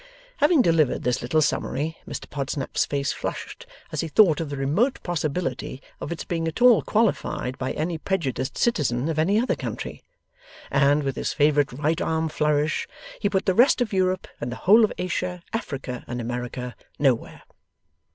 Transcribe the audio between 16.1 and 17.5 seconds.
America nowhere.